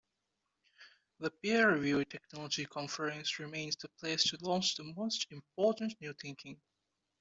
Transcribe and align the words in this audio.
The 1.19 1.29
peer-reviewed 1.29 2.09
technology 2.09 2.65
conference 2.65 3.37
remains 3.37 3.75
the 3.75 3.89
place 3.99 4.23
to 4.31 4.37
launch 4.41 4.75
the 4.75 4.91
most 4.97 5.27
important 5.29 5.93
new 6.01 6.13
thinking. 6.19 6.59